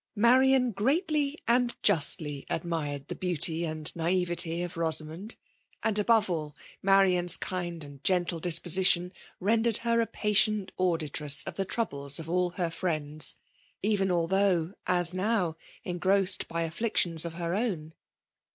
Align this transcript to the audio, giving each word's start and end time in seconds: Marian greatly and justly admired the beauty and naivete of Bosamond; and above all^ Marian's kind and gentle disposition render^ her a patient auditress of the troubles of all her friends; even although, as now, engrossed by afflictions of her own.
Marian 0.15 0.71
greatly 0.71 1.37
and 1.47 1.75
justly 1.83 2.43
admired 2.49 3.07
the 3.07 3.13
beauty 3.13 3.65
and 3.65 3.95
naivete 3.95 4.63
of 4.63 4.73
Bosamond; 4.73 5.35
and 5.83 5.99
above 5.99 6.25
all^ 6.25 6.53
Marian's 6.81 7.37
kind 7.37 7.83
and 7.83 8.03
gentle 8.03 8.39
disposition 8.39 9.13
render^ 9.39 9.77
her 9.77 10.01
a 10.01 10.07
patient 10.07 10.71
auditress 10.79 11.45
of 11.45 11.53
the 11.53 11.65
troubles 11.65 12.17
of 12.17 12.27
all 12.27 12.49
her 12.49 12.71
friends; 12.71 13.35
even 13.83 14.11
although, 14.11 14.73
as 14.87 15.13
now, 15.13 15.55
engrossed 15.83 16.47
by 16.47 16.63
afflictions 16.63 17.23
of 17.23 17.33
her 17.33 17.53
own. 17.53 17.93